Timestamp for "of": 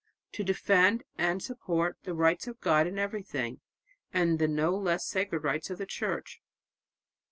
2.47-2.59, 5.69-5.77